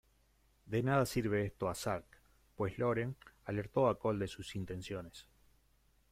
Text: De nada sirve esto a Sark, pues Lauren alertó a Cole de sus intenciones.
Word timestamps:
De 0.65 0.81
nada 0.81 1.05
sirve 1.05 1.45
esto 1.45 1.69
a 1.69 1.75
Sark, 1.75 2.07
pues 2.55 2.79
Lauren 2.79 3.15
alertó 3.45 3.87
a 3.87 3.99
Cole 3.99 4.21
de 4.21 4.27
sus 4.27 4.55
intenciones. 4.55 5.27